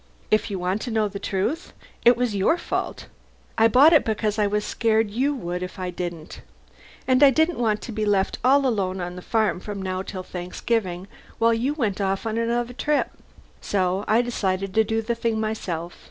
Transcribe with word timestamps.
If 0.31 0.49
you 0.49 0.57
want 0.57 0.81
to 0.81 0.89
know 0.89 1.07
the 1.07 1.19
truth, 1.19 1.73
it 2.03 2.17
was 2.17 2.33
your 2.35 2.57
fault! 2.57 3.05
I 3.55 3.67
bought 3.67 3.93
it 3.93 4.03
because 4.03 4.39
I 4.39 4.47
was 4.47 4.65
scared 4.65 5.11
you 5.11 5.35
would 5.35 5.61
if 5.61 5.77
I 5.77 5.91
didn't. 5.91 6.41
And 7.07 7.21
I 7.21 7.29
didn't 7.29 7.59
want 7.59 7.81
to 7.83 7.91
be 7.91 8.03
left 8.03 8.39
all 8.43 8.65
alone 8.65 8.99
on 8.99 9.15
the 9.15 9.21
farm 9.21 9.59
from 9.59 9.79
now 9.79 10.01
till 10.01 10.23
Thanksgiving 10.23 11.07
while 11.37 11.53
you 11.53 11.75
went 11.75 12.01
off 12.01 12.25
on 12.25 12.39
another 12.39 12.73
trip. 12.73 13.11
So 13.61 14.03
I 14.07 14.23
decided 14.23 14.73
to 14.73 14.83
do 14.83 15.03
the 15.03 15.13
thing 15.13 15.39
myself. 15.39 15.99